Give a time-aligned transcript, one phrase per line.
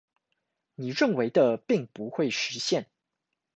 [0.73, 2.87] 你認為的並不會實現